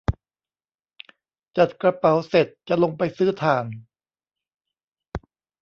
[1.57, 3.65] จัดกระเป๋าเสร็จจะลงไปซื้อถ่าน